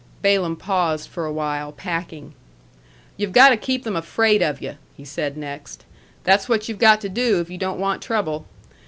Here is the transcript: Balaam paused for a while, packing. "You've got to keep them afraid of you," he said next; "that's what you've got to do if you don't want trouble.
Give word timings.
Balaam 0.23 0.55
paused 0.55 1.07
for 1.09 1.27
a 1.27 1.31
while, 1.31 1.71
packing. 1.71 2.33
"You've 3.17 3.31
got 3.33 3.49
to 3.49 3.55
keep 3.57 3.83
them 3.83 3.95
afraid 3.95 4.41
of 4.41 4.59
you," 4.59 4.77
he 4.97 5.05
said 5.05 5.37
next; 5.37 5.85
"that's 6.23 6.49
what 6.49 6.67
you've 6.67 6.79
got 6.79 6.99
to 7.01 7.07
do 7.09 7.39
if 7.39 7.51
you 7.51 7.59
don't 7.59 7.79
want 7.79 8.01
trouble. 8.01 8.47